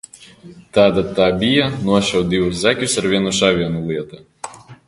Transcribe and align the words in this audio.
"Tātad 0.77 1.11
tā 1.19 1.27
bija 1.43 1.67
"nošauj 1.89 2.23
divus 2.33 2.57
zaķus 2.65 2.99
ar 3.03 3.11
vienu 3.15 3.35
šāvienu" 3.41 3.87
lieta?" 3.93 4.25